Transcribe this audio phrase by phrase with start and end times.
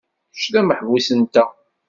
[0.33, 1.49] Kečč d ameḥbus-nteɣ.